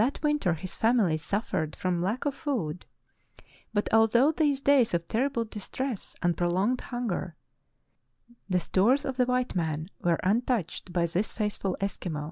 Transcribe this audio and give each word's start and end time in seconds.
34 0.01 0.31
True 0.31 0.55
Tales 0.55 0.77
of 0.83 0.83
Arctic 0.83 1.51
Heroism 1.79 2.01
lack 2.01 2.25
of 2.25 2.33
food, 2.33 2.87
but 3.71 3.87
all 3.93 4.07
through 4.07 4.33
these 4.35 4.59
days 4.59 4.95
of 4.95 5.07
terrible 5.07 5.45
dis 5.45 5.69
tress 5.69 6.15
and 6.23 6.35
prolonged 6.35 6.81
hunger 6.81 7.35
the 8.49 8.59
stores 8.59 9.05
of 9.05 9.17
the 9.17 9.27
white 9.27 9.53
man 9.53 9.91
were 10.03 10.17
untouched 10.23 10.91
by 10.91 11.05
this 11.05 11.31
faithful 11.31 11.77
Eskimo. 11.79 12.19